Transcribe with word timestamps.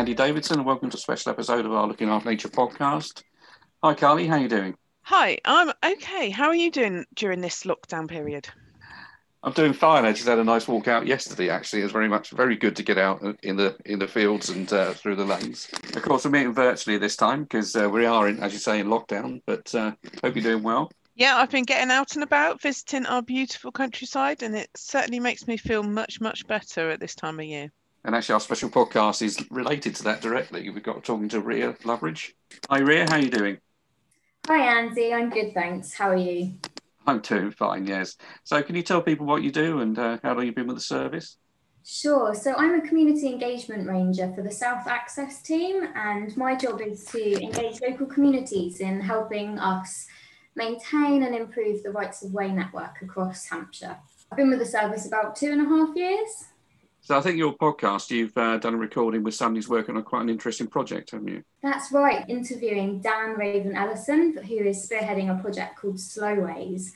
Andy 0.00 0.14
Davidson, 0.14 0.56
and 0.56 0.66
welcome 0.66 0.88
to 0.88 0.96
a 0.96 0.98
special 0.98 1.30
episode 1.30 1.66
of 1.66 1.72
our 1.74 1.86
Looking 1.86 2.08
After 2.08 2.30
Nature 2.30 2.48
podcast. 2.48 3.22
Hi, 3.84 3.92
Carly, 3.92 4.26
how 4.26 4.36
are 4.36 4.40
you 4.40 4.48
doing? 4.48 4.74
Hi, 5.02 5.36
I'm 5.44 5.70
okay. 5.84 6.30
How 6.30 6.46
are 6.46 6.54
you 6.54 6.70
doing 6.70 7.04
during 7.12 7.42
this 7.42 7.64
lockdown 7.64 8.08
period? 8.08 8.48
I'm 9.42 9.52
doing 9.52 9.74
fine. 9.74 10.06
I 10.06 10.12
just 10.12 10.26
had 10.26 10.38
a 10.38 10.44
nice 10.44 10.66
walk 10.66 10.88
out 10.88 11.06
yesterday. 11.06 11.50
Actually, 11.50 11.80
it 11.80 11.82
was 11.82 11.92
very 11.92 12.08
much 12.08 12.30
very 12.30 12.56
good 12.56 12.76
to 12.76 12.82
get 12.82 12.96
out 12.96 13.20
in 13.42 13.56
the 13.56 13.76
in 13.84 13.98
the 13.98 14.08
fields 14.08 14.48
and 14.48 14.72
uh, 14.72 14.94
through 14.94 15.16
the 15.16 15.24
lanes. 15.26 15.68
Of 15.94 16.00
course, 16.00 16.24
we're 16.24 16.30
meeting 16.30 16.54
virtually 16.54 16.96
this 16.96 17.16
time 17.16 17.42
because 17.42 17.76
uh, 17.76 17.86
we 17.90 18.06
are, 18.06 18.26
in, 18.26 18.42
as 18.42 18.54
you 18.54 18.58
say, 18.58 18.80
in 18.80 18.86
lockdown. 18.86 19.42
But 19.44 19.74
uh, 19.74 19.92
hope 20.24 20.34
you're 20.34 20.42
doing 20.42 20.62
well. 20.62 20.90
Yeah, 21.14 21.36
I've 21.36 21.50
been 21.50 21.64
getting 21.64 21.90
out 21.90 22.14
and 22.14 22.24
about, 22.24 22.62
visiting 22.62 23.04
our 23.04 23.20
beautiful 23.20 23.70
countryside, 23.70 24.42
and 24.42 24.56
it 24.56 24.70
certainly 24.74 25.20
makes 25.20 25.46
me 25.46 25.58
feel 25.58 25.82
much 25.82 26.22
much 26.22 26.46
better 26.46 26.88
at 26.88 27.00
this 27.00 27.14
time 27.14 27.38
of 27.38 27.44
year. 27.44 27.70
And 28.04 28.14
actually, 28.14 28.34
our 28.34 28.40
special 28.40 28.70
podcast 28.70 29.20
is 29.20 29.44
related 29.50 29.94
to 29.96 30.04
that 30.04 30.22
directly. 30.22 30.70
We've 30.70 30.82
got 30.82 31.04
talking 31.04 31.28
to 31.30 31.40
Ria 31.40 31.74
Loveridge. 31.84 32.32
Hi, 32.70 32.78
Ria. 32.78 33.06
How 33.08 33.16
are 33.16 33.20
you 33.20 33.30
doing? 33.30 33.58
Hi, 34.46 34.78
Andy. 34.78 35.12
I'm 35.12 35.28
good, 35.28 35.52
thanks. 35.52 35.92
How 35.92 36.08
are 36.08 36.16
you? 36.16 36.54
I'm 37.06 37.20
too 37.20 37.50
fine, 37.50 37.86
yes. 37.86 38.16
So, 38.44 38.62
can 38.62 38.74
you 38.74 38.82
tell 38.82 39.02
people 39.02 39.26
what 39.26 39.42
you 39.42 39.50
do 39.50 39.80
and 39.80 39.98
uh, 39.98 40.18
how 40.22 40.34
long 40.34 40.46
you've 40.46 40.54
been 40.54 40.66
with 40.66 40.76
the 40.76 40.82
service? 40.82 41.36
Sure. 41.84 42.34
So, 42.34 42.54
I'm 42.54 42.80
a 42.80 42.88
community 42.88 43.28
engagement 43.28 43.86
ranger 43.86 44.32
for 44.34 44.40
the 44.40 44.50
South 44.50 44.86
Access 44.86 45.42
team, 45.42 45.86
and 45.94 46.34
my 46.38 46.54
job 46.54 46.80
is 46.80 47.04
to 47.06 47.42
engage 47.42 47.82
local 47.82 48.06
communities 48.06 48.80
in 48.80 49.00
helping 49.00 49.58
us 49.58 50.06
maintain 50.56 51.22
and 51.22 51.34
improve 51.34 51.82
the 51.82 51.90
rights 51.90 52.22
of 52.22 52.32
way 52.32 52.50
network 52.50 53.02
across 53.02 53.46
Hampshire. 53.46 53.98
I've 54.32 54.38
been 54.38 54.48
with 54.48 54.58
the 54.58 54.66
service 54.66 55.06
about 55.06 55.36
two 55.36 55.52
and 55.52 55.60
a 55.60 55.64
half 55.64 55.94
years. 55.94 56.46
So 57.02 57.16
I 57.16 57.20
think 57.22 57.38
your 57.38 57.54
podcast, 57.54 58.10
you've 58.10 58.36
uh, 58.36 58.58
done 58.58 58.74
a 58.74 58.76
recording 58.76 59.22
with 59.22 59.34
somebody 59.34 59.58
who's 59.58 59.68
working 59.68 59.96
on 59.96 60.02
quite 60.02 60.22
an 60.22 60.28
interesting 60.28 60.66
project, 60.66 61.12
haven't 61.12 61.28
you? 61.28 61.42
That's 61.62 61.90
right, 61.92 62.28
interviewing 62.28 63.00
Dan 63.00 63.36
Raven 63.36 63.74
Ellison, 63.74 64.36
who 64.36 64.56
is 64.56 64.88
spearheading 64.88 65.36
a 65.36 65.40
project 65.40 65.76
called 65.76 65.96
Slowways. 65.96 66.92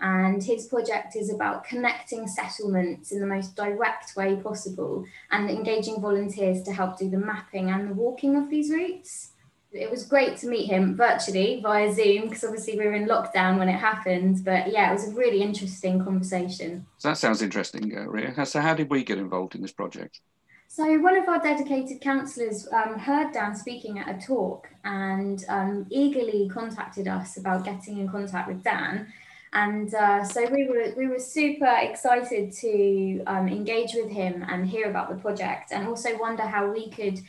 And 0.00 0.42
his 0.42 0.66
project 0.66 1.14
is 1.14 1.32
about 1.32 1.64
connecting 1.64 2.26
settlements 2.26 3.12
in 3.12 3.20
the 3.20 3.26
most 3.26 3.54
direct 3.54 4.16
way 4.16 4.36
possible 4.36 5.04
and 5.30 5.50
engaging 5.50 6.00
volunteers 6.00 6.62
to 6.62 6.72
help 6.72 6.98
do 6.98 7.10
the 7.10 7.18
mapping 7.18 7.70
and 7.70 7.90
the 7.90 7.94
walking 7.94 8.36
of 8.36 8.48
these 8.48 8.70
routes 8.70 9.32
it 9.72 9.90
was 9.90 10.04
great 10.04 10.36
to 10.38 10.48
meet 10.48 10.66
him 10.66 10.96
virtually 10.96 11.60
via 11.62 11.92
Zoom 11.92 12.28
because 12.28 12.44
obviously 12.44 12.78
we 12.78 12.86
were 12.86 12.94
in 12.94 13.06
lockdown 13.06 13.58
when 13.58 13.68
it 13.68 13.78
happened. 13.78 14.44
But 14.44 14.72
yeah, 14.72 14.90
it 14.90 14.94
was 14.94 15.08
a 15.08 15.14
really 15.14 15.42
interesting 15.42 16.02
conversation. 16.02 16.86
So 16.98 17.08
that 17.08 17.18
sounds 17.18 17.40
interesting, 17.40 17.96
uh, 17.96 18.02
Ria. 18.08 18.44
So 18.46 18.60
how 18.60 18.74
did 18.74 18.90
we 18.90 19.04
get 19.04 19.18
involved 19.18 19.54
in 19.54 19.62
this 19.62 19.72
project? 19.72 20.20
So 20.66 20.98
one 20.98 21.16
of 21.16 21.28
our 21.28 21.40
dedicated 21.40 22.00
counsellors 22.00 22.68
um, 22.72 22.98
heard 22.98 23.32
Dan 23.32 23.56
speaking 23.56 23.98
at 23.98 24.08
a 24.08 24.24
talk 24.24 24.68
and 24.84 25.44
um, 25.48 25.86
eagerly 25.90 26.48
contacted 26.48 27.08
us 27.08 27.36
about 27.36 27.64
getting 27.64 27.98
in 27.98 28.08
contact 28.08 28.48
with 28.48 28.62
Dan. 28.62 29.12
And 29.52 29.92
uh, 29.94 30.22
so 30.24 30.48
we 30.48 30.68
were 30.68 30.94
we 30.96 31.08
were 31.08 31.18
super 31.18 31.76
excited 31.80 32.52
to 32.52 33.22
um, 33.26 33.48
engage 33.48 33.94
with 33.94 34.08
him 34.08 34.44
and 34.48 34.64
hear 34.64 34.88
about 34.88 35.10
the 35.10 35.16
project, 35.16 35.72
and 35.72 35.88
also 35.88 36.16
wonder 36.18 36.44
how 36.44 36.70
we 36.70 36.88
could 36.88 37.20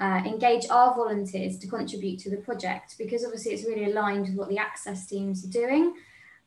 uh, 0.00 0.22
engage 0.24 0.66
our 0.70 0.94
volunteers 0.94 1.58
to 1.58 1.68
contribute 1.68 2.18
to 2.20 2.30
the 2.30 2.38
project 2.38 2.96
because 2.98 3.24
obviously 3.24 3.52
it's 3.52 3.64
really 3.64 3.84
aligned 3.84 4.26
with 4.26 4.34
what 4.34 4.48
the 4.48 4.58
access 4.58 5.06
teams 5.06 5.44
are 5.44 5.50
doing. 5.50 5.94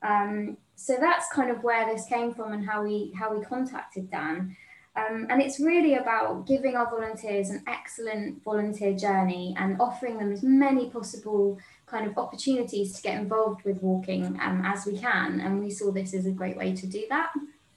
Um, 0.02 0.58
so 0.76 0.98
that's 1.00 1.32
kind 1.32 1.52
of 1.52 1.64
where 1.64 1.86
this 1.86 2.06
came 2.08 2.34
from 2.34 2.52
and 2.52 2.66
how 2.66 2.84
we 2.84 3.14
how 3.18 3.34
we 3.34 3.46
contacted 3.46 4.10
Dan. 4.10 4.56
Um, 4.96 5.26
and 5.30 5.42
it's 5.42 5.60
really 5.60 5.96
about 5.96 6.46
giving 6.46 6.76
our 6.76 6.88
volunteers 6.88 7.50
an 7.50 7.64
excellent 7.68 8.44
volunteer 8.44 8.96
journey 8.96 9.56
and 9.58 9.82
offering 9.82 10.20
them 10.20 10.32
as 10.32 10.44
many 10.44 10.90
possible 10.90 11.58
kind 11.88 12.06
of 12.06 12.16
opportunities 12.18 12.94
to 12.96 13.02
get 13.02 13.18
involved 13.20 13.64
with 13.64 13.82
walking 13.82 14.40
um, 14.40 14.62
as 14.64 14.86
we 14.86 14.98
can. 14.98 15.40
And 15.40 15.60
we 15.60 15.72
saw 15.72 15.92
this 15.92 16.14
as 16.14 16.28
a 16.28 16.32
great 16.32 16.58
way 16.58 16.76
to 16.76 16.86
do 16.86 17.06
that. 17.10 17.32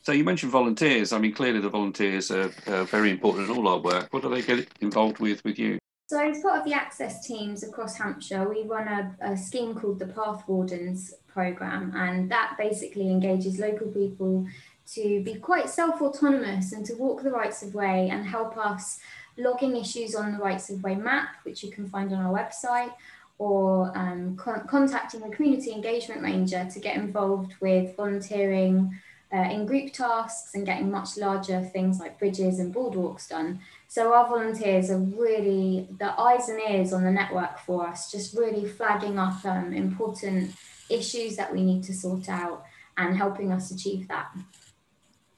So 0.06 0.12
you 0.12 0.22
mentioned 0.22 0.52
volunteers. 0.52 1.12
I 1.12 1.18
mean, 1.18 1.32
clearly 1.32 1.58
the 1.58 1.68
volunteers 1.68 2.30
are, 2.30 2.52
are 2.68 2.84
very 2.84 3.10
important 3.10 3.50
in 3.50 3.56
all 3.56 3.66
our 3.66 3.78
work. 3.78 4.06
What 4.12 4.22
do 4.22 4.28
they 4.28 4.40
get 4.40 4.68
involved 4.80 5.18
with 5.18 5.42
with 5.42 5.58
you? 5.58 5.80
So, 6.06 6.20
as 6.20 6.40
part 6.42 6.60
of 6.60 6.64
the 6.64 6.74
access 6.74 7.26
teams 7.26 7.64
across 7.64 7.96
Hampshire, 7.96 8.48
we 8.48 8.62
run 8.62 8.86
a, 8.86 9.16
a 9.32 9.36
scheme 9.36 9.74
called 9.74 9.98
the 9.98 10.06
Path 10.06 10.44
Wardens 10.46 11.12
programme, 11.26 11.92
and 11.96 12.30
that 12.30 12.54
basically 12.56 13.10
engages 13.10 13.58
local 13.58 13.88
people 13.88 14.46
to 14.94 15.24
be 15.24 15.34
quite 15.34 15.68
self 15.68 16.00
autonomous 16.00 16.70
and 16.70 16.86
to 16.86 16.94
walk 16.94 17.24
the 17.24 17.32
rights 17.32 17.64
of 17.64 17.74
way 17.74 18.08
and 18.08 18.24
help 18.24 18.56
us 18.56 19.00
logging 19.36 19.74
issues 19.74 20.14
on 20.14 20.30
the 20.30 20.38
rights 20.38 20.70
of 20.70 20.84
way 20.84 20.94
map, 20.94 21.30
which 21.42 21.64
you 21.64 21.72
can 21.72 21.88
find 21.88 22.12
on 22.12 22.24
our 22.24 22.32
website, 22.32 22.92
or 23.38 23.90
um, 23.98 24.36
con- 24.36 24.68
contacting 24.68 25.18
the 25.18 25.34
community 25.34 25.72
engagement 25.72 26.22
ranger 26.22 26.64
to 26.72 26.78
get 26.78 26.94
involved 26.94 27.54
with 27.60 27.96
volunteering 27.96 28.96
uh, 29.32 29.48
in 29.50 29.66
group 29.66 29.92
tasks 29.92 30.54
and 30.54 30.64
getting 30.64 30.90
much 30.90 31.16
larger 31.16 31.60
things 31.60 31.98
like 31.98 32.18
bridges 32.18 32.58
and 32.58 32.74
boardwalks 32.74 33.28
done. 33.28 33.60
So 33.88 34.12
our 34.12 34.28
volunteers 34.28 34.90
are 34.90 34.98
really 34.98 35.88
the 35.98 36.18
eyes 36.20 36.48
and 36.48 36.60
ears 36.60 36.92
on 36.92 37.04
the 37.04 37.10
network 37.10 37.58
for 37.58 37.86
us, 37.86 38.10
just 38.10 38.36
really 38.36 38.66
flagging 38.66 39.18
up 39.18 39.44
um, 39.44 39.72
important 39.72 40.54
issues 40.88 41.36
that 41.36 41.52
we 41.52 41.62
need 41.62 41.82
to 41.84 41.92
sort 41.92 42.28
out 42.28 42.64
and 42.96 43.16
helping 43.16 43.52
us 43.52 43.70
achieve 43.70 44.08
that. 44.08 44.28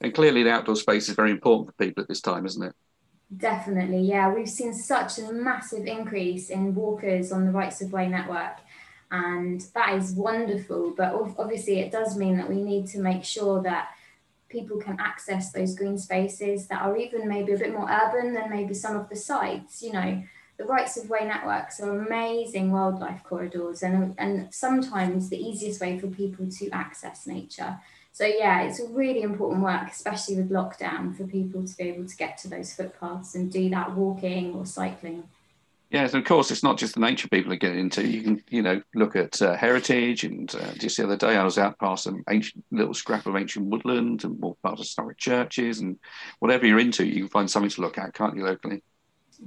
And 0.01 0.13
clearly, 0.13 0.43
the 0.43 0.51
outdoor 0.51 0.75
space 0.75 1.09
is 1.09 1.15
very 1.15 1.31
important 1.31 1.67
for 1.67 1.85
people 1.85 2.03
at 2.03 2.07
this 2.07 2.21
time, 2.21 2.45
isn't 2.45 2.63
it? 2.63 2.73
Definitely, 3.35 4.01
yeah. 4.01 4.33
We've 4.33 4.49
seen 4.49 4.73
such 4.73 5.19
a 5.19 5.31
massive 5.31 5.85
increase 5.85 6.49
in 6.49 6.73
walkers 6.73 7.31
on 7.31 7.45
the 7.45 7.51
Rights 7.51 7.81
of 7.81 7.91
Way 7.91 8.07
network 8.07 8.57
and 9.11 9.61
that 9.73 9.95
is 9.95 10.13
wonderful 10.13 10.93
but 10.95 11.13
obviously 11.37 11.79
it 11.79 11.91
does 11.91 12.15
mean 12.15 12.37
that 12.37 12.49
we 12.49 12.61
need 12.61 12.85
to 12.85 12.99
make 12.99 13.23
sure 13.23 13.61
that 13.61 13.89
people 14.49 14.77
can 14.77 14.99
access 14.99 15.51
those 15.51 15.75
green 15.75 15.97
spaces 15.97 16.67
that 16.67 16.81
are 16.81 16.97
even 16.97 17.27
maybe 17.27 17.53
a 17.53 17.57
bit 17.57 17.73
more 17.73 17.89
urban 17.89 18.33
than 18.33 18.49
maybe 18.49 18.73
some 18.73 18.97
of 18.97 19.07
the 19.09 19.15
sites 19.15 19.81
you 19.81 19.93
know. 19.93 20.21
The 20.57 20.65
rights 20.65 20.97
of 20.97 21.09
way 21.09 21.25
networks 21.25 21.79
are 21.79 21.97
amazing 21.97 22.73
wildlife 22.73 23.23
corridors 23.23 23.81
and, 23.81 24.13
and 24.17 24.53
sometimes 24.53 25.29
the 25.29 25.37
easiest 25.37 25.79
way 25.79 25.97
for 25.97 26.07
people 26.07 26.47
to 26.51 26.69
access 26.71 27.25
nature. 27.25 27.79
So 28.11 28.25
yeah 28.25 28.63
it's 28.63 28.81
a 28.81 28.87
really 28.87 29.21
important 29.21 29.63
work 29.63 29.87
especially 29.89 30.35
with 30.35 30.49
lockdown 30.49 31.15
for 31.15 31.25
people 31.25 31.65
to 31.65 31.77
be 31.77 31.83
able 31.85 32.07
to 32.07 32.17
get 32.17 32.37
to 32.39 32.49
those 32.49 32.73
footpaths 32.73 33.35
and 33.35 33.51
do 33.51 33.69
that 33.69 33.95
walking 33.95 34.53
or 34.55 34.65
cycling 34.65 35.23
Yes, 35.91 36.13
of 36.13 36.23
course, 36.23 36.51
it's 36.51 36.61
not 36.61 36.77
just 36.77 36.93
the 36.93 36.99
nature 36.99 37.27
people 37.27 37.51
are 37.51 37.57
getting 37.57 37.79
into. 37.79 38.07
You 38.07 38.21
can, 38.21 38.43
you 38.49 38.61
know, 38.61 38.79
look 38.93 39.15
at 39.15 39.41
uh, 39.41 39.55
heritage. 39.55 40.23
And 40.23 40.53
uh, 40.53 40.73
just 40.73 40.97
the 40.97 41.03
other 41.03 41.17
day, 41.17 41.35
I 41.35 41.43
was 41.43 41.57
out 41.57 41.79
past 41.79 42.03
some 42.03 42.23
ancient 42.29 42.63
little 42.69 42.93
scrap 42.93 43.25
of 43.25 43.35
ancient 43.35 43.65
woodland 43.65 44.23
and 44.23 44.39
walked 44.39 44.61
past 44.61 44.77
historic 44.77 45.17
churches. 45.17 45.79
And 45.79 45.97
whatever 46.39 46.67
you're 46.67 46.79
into, 46.79 47.07
you 47.07 47.21
can 47.21 47.29
find 47.29 47.49
something 47.49 47.71
to 47.71 47.81
look 47.81 47.97
at, 47.97 48.13
can't 48.13 48.35
you, 48.35 48.45
locally? 48.45 48.83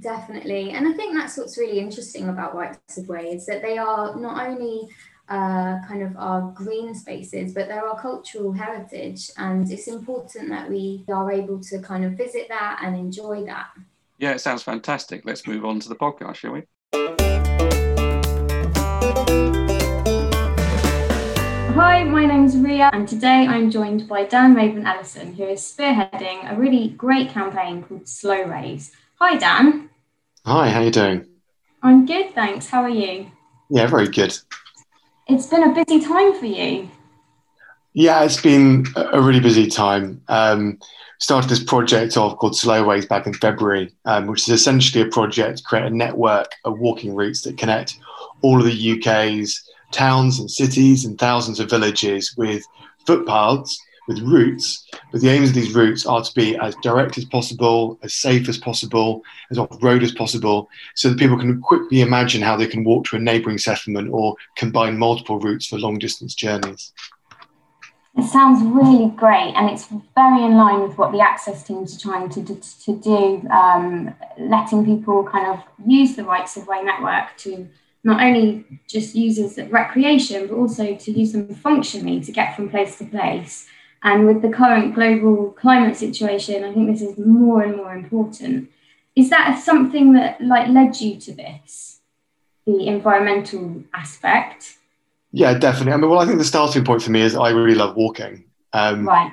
Definitely. 0.00 0.70
And 0.70 0.88
I 0.88 0.92
think 0.94 1.14
that's 1.14 1.36
what's 1.36 1.58
really 1.58 1.78
interesting 1.78 2.28
about 2.28 2.56
Rights 2.56 2.98
of 2.98 3.08
Way 3.08 3.28
is 3.28 3.46
that 3.46 3.62
they 3.62 3.78
are 3.78 4.16
not 4.16 4.44
only 4.44 4.88
uh, 5.28 5.78
kind 5.86 6.02
of 6.02 6.16
our 6.16 6.50
green 6.50 6.92
spaces, 6.92 7.54
but 7.54 7.68
they're 7.68 7.86
our 7.86 8.00
cultural 8.00 8.52
heritage. 8.52 9.30
And 9.36 9.70
it's 9.70 9.86
important 9.86 10.48
that 10.48 10.68
we 10.68 11.04
are 11.08 11.30
able 11.30 11.60
to 11.60 11.78
kind 11.80 12.04
of 12.04 12.14
visit 12.14 12.48
that 12.48 12.80
and 12.82 12.96
enjoy 12.96 13.44
that. 13.44 13.68
Yeah, 14.18 14.32
it 14.32 14.40
sounds 14.40 14.62
fantastic. 14.62 15.22
Let's 15.24 15.46
move 15.46 15.64
on 15.64 15.80
to 15.80 15.88
the 15.88 15.96
podcast, 15.96 16.36
shall 16.36 16.52
we? 16.52 16.62
Hi, 21.74 22.04
my 22.04 22.26
name 22.26 22.44
is 22.44 22.56
Ria, 22.56 22.90
and 22.92 23.08
today 23.08 23.46
I'm 23.46 23.70
joined 23.70 24.06
by 24.06 24.24
Dan 24.24 24.54
Raven 24.54 24.86
Ellison, 24.86 25.34
who 25.34 25.44
is 25.44 25.60
spearheading 25.60 26.50
a 26.50 26.54
really 26.54 26.90
great 26.90 27.30
campaign 27.30 27.82
called 27.82 28.04
Slowways. 28.04 28.92
Hi, 29.16 29.36
Dan. 29.36 29.88
Hi, 30.44 30.68
how 30.68 30.82
you 30.82 30.90
doing? 30.90 31.26
I'm 31.82 32.06
good, 32.06 32.34
thanks. 32.34 32.68
How 32.68 32.82
are 32.82 32.88
you? 32.88 33.30
Yeah, 33.70 33.86
very 33.86 34.08
good. 34.08 34.38
It's 35.26 35.46
been 35.46 35.62
a 35.62 35.84
busy 35.84 36.04
time 36.04 36.38
for 36.38 36.46
you. 36.46 36.90
Yeah, 37.94 38.22
it's 38.24 38.40
been 38.40 38.86
a 38.94 39.20
really 39.20 39.40
busy 39.40 39.66
time. 39.66 40.22
Um, 40.28 40.78
started 41.22 41.48
this 41.48 41.62
project 41.62 42.16
off 42.16 42.36
called 42.36 42.54
Slowways 42.54 43.08
back 43.08 43.28
in 43.28 43.32
February, 43.34 43.94
um, 44.06 44.26
which 44.26 44.42
is 44.42 44.48
essentially 44.48 45.04
a 45.04 45.08
project 45.08 45.58
to 45.58 45.64
create 45.64 45.86
a 45.86 45.90
network 45.90 46.48
of 46.64 46.80
walking 46.80 47.14
routes 47.14 47.42
that 47.42 47.56
connect 47.56 47.96
all 48.40 48.58
of 48.58 48.66
the 48.66 48.98
UK's 48.98 49.62
towns 49.92 50.40
and 50.40 50.50
cities 50.50 51.04
and 51.04 51.16
thousands 51.20 51.60
of 51.60 51.70
villages 51.70 52.34
with 52.36 52.64
footpaths, 53.06 53.78
with 54.08 54.18
routes. 54.18 54.84
But 55.12 55.20
the 55.20 55.28
aims 55.28 55.50
of 55.50 55.54
these 55.54 55.72
routes 55.72 56.04
are 56.06 56.24
to 56.24 56.34
be 56.34 56.56
as 56.56 56.74
direct 56.82 57.16
as 57.16 57.24
possible, 57.24 58.00
as 58.02 58.14
safe 58.14 58.48
as 58.48 58.58
possible, 58.58 59.22
as 59.52 59.58
off 59.58 59.80
road 59.80 60.02
as 60.02 60.10
possible, 60.10 60.68
so 60.96 61.08
that 61.08 61.20
people 61.20 61.38
can 61.38 61.60
quickly 61.60 62.00
imagine 62.00 62.42
how 62.42 62.56
they 62.56 62.66
can 62.66 62.82
walk 62.82 63.04
to 63.06 63.16
a 63.16 63.20
neighbouring 63.20 63.58
settlement 63.58 64.10
or 64.10 64.34
combine 64.56 64.98
multiple 64.98 65.38
routes 65.38 65.66
for 65.66 65.78
long 65.78 66.00
distance 66.00 66.34
journeys. 66.34 66.92
It 68.16 68.24
sounds 68.24 68.62
really 68.62 69.08
great, 69.10 69.54
and 69.56 69.70
it's 69.70 69.86
very 70.14 70.44
in 70.44 70.56
line 70.56 70.82
with 70.82 70.98
what 70.98 71.12
the 71.12 71.20
access 71.20 71.62
teams 71.62 71.96
are 71.96 72.00
trying 72.00 72.28
to 72.28 72.42
do, 72.42 72.60
to 72.84 72.96
do 72.96 73.48
um, 73.48 74.14
letting 74.38 74.84
people 74.84 75.24
kind 75.24 75.46
of 75.46 75.64
use 75.86 76.14
the 76.14 76.24
rights 76.24 76.56
of 76.56 76.66
way 76.66 76.82
network 76.82 77.36
to 77.38 77.68
not 78.04 78.22
only 78.22 78.66
just 78.86 79.14
use 79.14 79.38
as 79.38 79.58
recreation, 79.70 80.46
but 80.46 80.56
also 80.56 80.94
to 80.94 81.10
use 81.10 81.32
them 81.32 81.54
functionally 81.54 82.20
to 82.20 82.32
get 82.32 82.54
from 82.54 82.68
place 82.68 82.98
to 82.98 83.04
place. 83.06 83.66
And 84.02 84.26
with 84.26 84.42
the 84.42 84.50
current 84.50 84.94
global 84.94 85.52
climate 85.52 85.96
situation, 85.96 86.64
I 86.64 86.72
think 86.72 86.90
this 86.90 87.02
is 87.02 87.16
more 87.16 87.62
and 87.62 87.76
more 87.76 87.94
important. 87.94 88.70
Is 89.14 89.30
that 89.30 89.62
something 89.62 90.12
that 90.14 90.40
like 90.40 90.68
led 90.68 91.00
you 91.00 91.18
to 91.20 91.32
this, 91.32 92.00
the 92.66 92.88
environmental 92.88 93.84
aspect? 93.94 94.78
Yeah, 95.32 95.54
definitely. 95.54 95.92
I 95.92 95.96
mean, 95.96 96.10
well, 96.10 96.20
I 96.20 96.26
think 96.26 96.38
the 96.38 96.44
starting 96.44 96.84
point 96.84 97.02
for 97.02 97.10
me 97.10 97.22
is 97.22 97.34
I 97.34 97.50
really 97.50 97.74
love 97.74 97.96
walking. 97.96 98.44
Um, 98.72 99.08
right. 99.08 99.32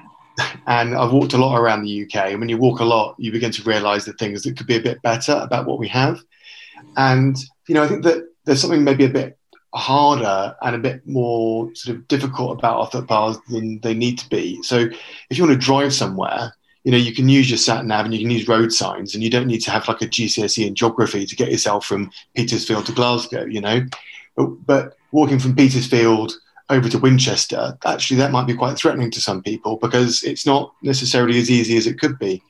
And 0.68 0.96
I've 0.96 1.12
walked 1.12 1.34
a 1.34 1.38
lot 1.38 1.60
around 1.60 1.84
the 1.84 2.04
UK. 2.04 2.32
And 2.32 2.40
when 2.40 2.48
you 2.48 2.58
walk 2.58 2.80
a 2.80 2.86
lot, 2.86 3.16
you 3.18 3.32
begin 3.32 3.52
to 3.52 3.64
realize 3.64 4.06
that 4.06 4.18
things 4.18 4.44
that 4.44 4.58
could 4.58 4.68
be 4.68 4.78
a 4.78 4.82
bit 4.82 5.02
better 5.02 5.34
about 5.34 5.66
what 5.66 5.80
we 5.80 5.90
have. 5.90 6.22
And, 6.96 7.38
you 7.68 7.76
know, 7.76 7.84
I 7.84 7.88
think 7.88 8.04
that 8.06 8.26
there's 8.46 8.62
something 8.62 8.84
maybe 8.84 9.04
a 9.04 9.10
bit 9.10 9.38
harder 9.76 10.56
and 10.62 10.76
a 10.76 10.80
bit 10.80 11.06
more 11.06 11.70
sort 11.76 11.98
of 11.98 12.08
difficult 12.08 12.58
about 12.58 12.80
our 12.80 12.90
footpaths 12.90 13.40
than 13.50 13.80
they 13.82 13.94
need 13.94 14.18
to 14.20 14.30
be. 14.30 14.64
So 14.64 14.88
if 15.30 15.38
you 15.38 15.46
want 15.46 15.60
to 15.60 15.66
drive 15.66 15.94
somewhere, 15.94 16.54
you 16.86 16.92
know, 16.92 16.98
you 16.98 17.14
can 17.14 17.28
use 17.28 17.50
your 17.50 17.58
sat 17.58 17.86
nav 17.86 18.06
and 18.06 18.14
you 18.14 18.22
can 18.22 18.32
use 18.32 18.48
road 18.48 18.72
signs, 18.72 19.14
and 19.14 19.24
you 19.24 19.30
don't 19.30 19.48
need 19.48 19.60
to 19.60 19.72
have 19.72 19.88
like 19.88 20.02
a 20.02 20.08
GCSE 20.08 20.66
in 20.66 20.76
geography 20.76 21.26
to 21.26 21.36
get 21.36 21.52
yourself 21.52 21.86
from 21.86 22.10
Petersfield 22.36 22.86
to 22.86 22.94
Glasgow. 22.94 23.46
You 23.46 23.62
know, 23.62 23.86
but, 24.36 24.66
but 24.66 24.98
walking 25.12 25.40
from 25.40 25.56
Petersfield 25.56 26.34
over 26.70 26.88
to 26.90 27.00
Winchester, 27.00 27.78
actually, 27.86 28.18
that 28.18 28.32
might 28.32 28.48
be 28.48 28.56
quite 28.56 28.78
threatening 28.78 29.12
to 29.12 29.22
some 29.22 29.42
people 29.42 29.78
because 29.78 30.24
it's 30.24 30.46
not 30.46 30.74
necessarily 30.82 31.40
as 31.40 31.50
easy 31.50 31.78
as 31.78 31.88
it 31.88 32.00
could 32.00 32.20
be. 32.20 32.44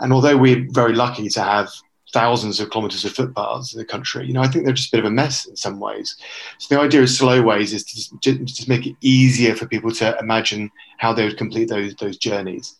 And 0.00 0.12
although 0.12 0.36
we're 0.36 0.66
very 0.70 0.94
lucky 0.94 1.28
to 1.28 1.42
have 1.42 1.70
thousands 2.12 2.60
of 2.60 2.70
kilometres 2.70 3.04
of 3.04 3.12
footpaths 3.12 3.72
in 3.72 3.78
the 3.78 3.84
country, 3.84 4.26
you 4.26 4.32
know, 4.32 4.42
I 4.42 4.48
think 4.48 4.64
they're 4.64 4.74
just 4.74 4.92
a 4.92 4.96
bit 4.96 5.04
of 5.04 5.10
a 5.10 5.14
mess 5.14 5.46
in 5.46 5.56
some 5.56 5.78
ways. 5.78 6.16
So 6.58 6.74
the 6.74 6.80
idea 6.80 7.02
of 7.02 7.10
slow 7.10 7.42
ways 7.42 7.72
is 7.72 7.84
to 7.84 8.20
just, 8.20 8.44
just 8.44 8.68
make 8.68 8.86
it 8.86 8.96
easier 9.00 9.54
for 9.54 9.66
people 9.66 9.92
to 9.92 10.18
imagine 10.18 10.70
how 10.98 11.12
they 11.12 11.24
would 11.24 11.38
complete 11.38 11.68
those 11.68 11.94
those 11.96 12.16
journeys. 12.16 12.76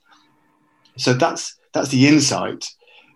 So 0.96 1.12
that's 1.12 1.56
that's 1.72 1.88
the 1.88 2.08
insight. 2.08 2.68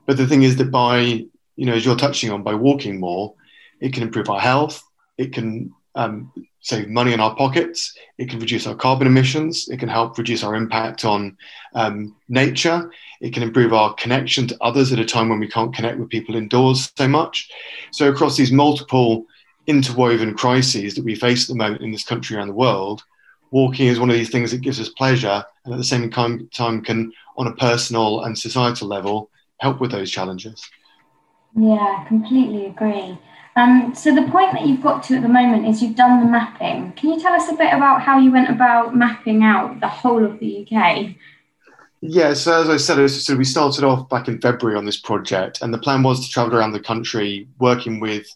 But 0.06 0.16
the 0.16 0.26
thing 0.26 0.42
is 0.42 0.56
that 0.56 0.70
by 0.70 1.24
you 1.58 1.66
know, 1.66 1.74
as 1.74 1.84
you're 1.84 1.96
touching 1.96 2.30
on, 2.30 2.44
by 2.44 2.54
walking 2.54 3.00
more, 3.00 3.34
it 3.80 3.92
can 3.92 4.04
improve 4.04 4.30
our 4.30 4.40
health. 4.40 4.80
It 5.18 5.32
can 5.32 5.74
um, 5.94 6.32
save 6.60 6.88
money 6.88 7.12
in 7.12 7.20
our 7.20 7.34
pockets. 7.34 7.94
It 8.18 8.28
can 8.28 8.40
reduce 8.40 8.66
our 8.66 8.74
carbon 8.74 9.06
emissions. 9.06 9.68
It 9.68 9.78
can 9.78 9.88
help 9.88 10.18
reduce 10.18 10.44
our 10.44 10.54
impact 10.54 11.04
on 11.04 11.36
um, 11.74 12.14
nature. 12.28 12.90
It 13.20 13.32
can 13.32 13.42
improve 13.42 13.72
our 13.72 13.94
connection 13.94 14.46
to 14.48 14.56
others 14.60 14.92
at 14.92 14.98
a 14.98 15.04
time 15.04 15.28
when 15.28 15.40
we 15.40 15.48
can't 15.48 15.74
connect 15.74 15.98
with 15.98 16.08
people 16.08 16.36
indoors 16.36 16.92
so 16.96 17.08
much. 17.08 17.50
So, 17.92 18.08
across 18.08 18.36
these 18.36 18.52
multiple 18.52 19.26
interwoven 19.66 20.34
crises 20.34 20.94
that 20.94 21.04
we 21.04 21.14
face 21.14 21.44
at 21.44 21.48
the 21.48 21.58
moment 21.58 21.82
in 21.82 21.92
this 21.92 22.04
country 22.04 22.36
around 22.36 22.48
the 22.48 22.54
world, 22.54 23.02
walking 23.50 23.86
is 23.86 24.00
one 24.00 24.10
of 24.10 24.16
these 24.16 24.30
things 24.30 24.50
that 24.50 24.60
gives 24.60 24.80
us 24.80 24.88
pleasure 24.90 25.44
and 25.64 25.74
at 25.74 25.76
the 25.76 25.84
same 25.84 26.10
time, 26.10 26.48
can, 26.82 27.12
on 27.36 27.46
a 27.46 27.54
personal 27.56 28.22
and 28.22 28.38
societal 28.38 28.88
level, 28.88 29.30
help 29.58 29.80
with 29.80 29.90
those 29.90 30.10
challenges. 30.10 30.68
Yeah, 31.54 32.04
completely 32.06 32.66
agree. 32.66 33.18
Um, 33.58 33.92
so 33.92 34.14
the 34.14 34.30
point 34.30 34.52
that 34.52 34.66
you've 34.66 34.82
got 34.82 35.02
to 35.04 35.16
at 35.16 35.22
the 35.22 35.28
moment 35.28 35.66
is 35.66 35.82
you've 35.82 35.96
done 35.96 36.20
the 36.20 36.30
mapping. 36.30 36.92
Can 36.92 37.10
you 37.10 37.20
tell 37.20 37.32
us 37.32 37.50
a 37.50 37.56
bit 37.56 37.74
about 37.74 38.00
how 38.02 38.16
you 38.16 38.30
went 38.30 38.48
about 38.48 38.94
mapping 38.94 39.42
out 39.42 39.80
the 39.80 39.88
whole 39.88 40.24
of 40.24 40.38
the 40.38 40.64
UK? 40.64 41.16
Yeah, 42.00 42.34
so 42.34 42.62
as 42.62 42.68
I 42.68 42.76
said, 42.76 43.08
so 43.08 43.34
we 43.34 43.42
started 43.42 43.82
off 43.82 44.08
back 44.08 44.28
in 44.28 44.40
February 44.40 44.78
on 44.78 44.84
this 44.84 45.00
project, 45.00 45.60
and 45.60 45.74
the 45.74 45.78
plan 45.78 46.04
was 46.04 46.24
to 46.24 46.30
travel 46.30 46.56
around 46.56 46.70
the 46.70 46.78
country 46.78 47.48
working 47.58 47.98
with 47.98 48.28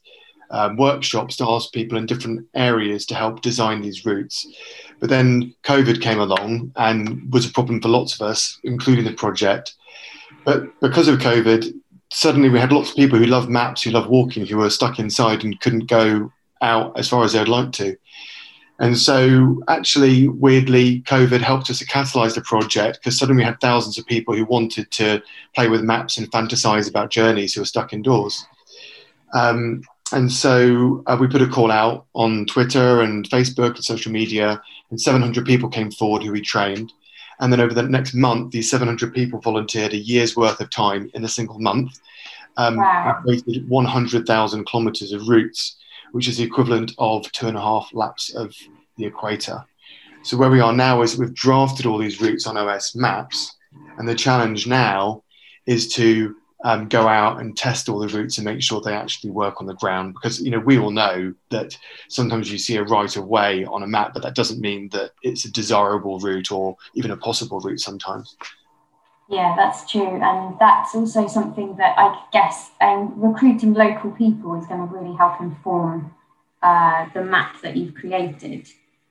um, 0.50 0.76
workshops 0.76 1.36
to 1.36 1.48
ask 1.48 1.72
people 1.72 1.96
in 1.96 2.06
different 2.06 2.44
areas 2.54 3.06
to 3.06 3.14
help 3.14 3.42
design 3.42 3.80
these 3.80 4.04
routes. 4.04 4.44
But 4.98 5.08
then 5.08 5.54
COVID 5.62 6.02
came 6.02 6.18
along 6.18 6.72
and 6.74 7.32
was 7.32 7.46
a 7.46 7.52
problem 7.52 7.80
for 7.80 7.88
lots 7.88 8.14
of 8.16 8.22
us, 8.22 8.58
including 8.64 9.04
the 9.04 9.12
project. 9.12 9.76
But 10.44 10.80
because 10.80 11.06
of 11.06 11.20
COVID, 11.20 11.72
suddenly 12.12 12.50
we 12.50 12.60
had 12.60 12.72
lots 12.72 12.90
of 12.90 12.96
people 12.96 13.18
who 13.18 13.24
love 13.24 13.48
maps, 13.48 13.82
who 13.82 13.90
love 13.90 14.08
walking, 14.08 14.46
who 14.46 14.58
were 14.58 14.70
stuck 14.70 14.98
inside 14.98 15.42
and 15.42 15.58
couldn't 15.60 15.86
go 15.86 16.30
out 16.60 16.96
as 16.98 17.08
far 17.08 17.24
as 17.24 17.32
they'd 17.32 17.48
like 17.48 17.72
to. 17.72 17.96
And 18.78 18.98
so, 18.98 19.62
actually, 19.68 20.28
weirdly, 20.28 21.00
COVID 21.02 21.40
helped 21.40 21.70
us 21.70 21.78
to 21.78 21.86
catalyze 21.86 22.34
the 22.34 22.40
project 22.42 22.98
because 22.98 23.18
suddenly 23.18 23.42
we 23.42 23.46
had 23.46 23.60
thousands 23.60 23.98
of 23.98 24.06
people 24.06 24.34
who 24.34 24.44
wanted 24.44 24.90
to 24.92 25.22
play 25.54 25.68
with 25.68 25.82
maps 25.82 26.18
and 26.18 26.30
fantasize 26.30 26.88
about 26.88 27.10
journeys 27.10 27.54
who 27.54 27.60
were 27.60 27.66
stuck 27.66 27.92
indoors. 27.92 28.44
Um, 29.34 29.82
and 30.12 30.30
so 30.30 31.02
uh, 31.06 31.16
we 31.18 31.28
put 31.28 31.42
a 31.42 31.48
call 31.48 31.70
out 31.70 32.06
on 32.14 32.44
Twitter 32.46 33.00
and 33.00 33.28
Facebook 33.30 33.76
and 33.76 33.84
social 33.84 34.12
media, 34.12 34.60
and 34.90 35.00
700 35.00 35.46
people 35.46 35.68
came 35.68 35.90
forward 35.90 36.22
who 36.22 36.32
we 36.32 36.42
trained. 36.42 36.92
And 37.40 37.52
then 37.52 37.60
over 37.60 37.74
the 37.74 37.82
next 37.82 38.14
month, 38.14 38.52
these 38.52 38.70
700 38.70 39.14
people 39.14 39.40
volunteered 39.40 39.92
a 39.92 39.96
year's 39.96 40.36
worth 40.36 40.60
of 40.60 40.70
time 40.70 41.10
in 41.14 41.24
a 41.24 41.28
single 41.28 41.58
month. 41.58 42.00
Um, 42.56 42.76
wow. 42.76 43.22
100,000 43.24 44.66
kilometers 44.66 45.12
of 45.12 45.28
routes, 45.28 45.76
which 46.12 46.28
is 46.28 46.36
the 46.36 46.44
equivalent 46.44 46.92
of 46.98 47.30
two 47.32 47.48
and 47.48 47.56
a 47.56 47.60
half 47.60 47.90
laps 47.92 48.34
of 48.34 48.54
the 48.96 49.06
equator. 49.06 49.64
So 50.22 50.36
where 50.36 50.50
we 50.50 50.60
are 50.60 50.72
now 50.72 51.02
is 51.02 51.18
we've 51.18 51.34
drafted 51.34 51.86
all 51.86 51.98
these 51.98 52.20
routes 52.20 52.46
on 52.46 52.56
OS 52.56 52.94
maps, 52.94 53.56
and 53.98 54.08
the 54.08 54.14
challenge 54.14 54.66
now 54.66 55.24
is 55.66 55.92
to 55.94 56.36
um, 56.64 56.88
go 56.88 57.08
out 57.08 57.40
and 57.40 57.56
test 57.56 57.88
all 57.88 57.98
the 57.98 58.08
routes 58.08 58.38
and 58.38 58.44
make 58.44 58.62
sure 58.62 58.80
they 58.80 58.94
actually 58.94 59.30
work 59.30 59.60
on 59.60 59.66
the 59.66 59.74
ground. 59.74 60.14
Because 60.14 60.40
you 60.40 60.50
know 60.50 60.60
we 60.60 60.78
all 60.78 60.90
know 60.90 61.34
that 61.50 61.76
sometimes 62.08 62.50
you 62.50 62.58
see 62.58 62.76
a 62.76 62.84
right 62.84 63.16
of 63.16 63.26
way 63.26 63.64
on 63.64 63.82
a 63.82 63.86
map 63.86 64.14
but 64.14 64.22
that 64.22 64.34
doesn't 64.34 64.60
mean 64.60 64.88
that 64.90 65.12
it's 65.22 65.44
a 65.44 65.52
desirable 65.52 66.18
route 66.20 66.52
or 66.52 66.76
even 66.94 67.10
a 67.10 67.16
possible 67.16 67.60
route 67.60 67.80
sometimes. 67.80 68.36
Yeah 69.28 69.54
that's 69.56 69.90
true. 69.90 70.20
And 70.22 70.58
that's 70.58 70.94
also 70.94 71.26
something 71.26 71.76
that 71.76 71.94
i 71.98 72.22
guess 72.32 72.70
um, 72.80 73.12
recruiting 73.16 73.74
local 73.74 74.10
people 74.12 74.58
is 74.60 74.66
going 74.66 74.86
to 74.86 74.94
really 74.94 75.16
help 75.16 75.40
inform 75.40 76.14
uh, 76.62 77.06
the 77.12 77.24
map 77.24 77.60
that 77.62 77.76
you've 77.76 77.94
created. 77.94 78.68